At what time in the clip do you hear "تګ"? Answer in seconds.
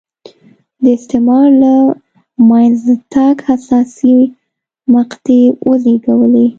3.13-3.35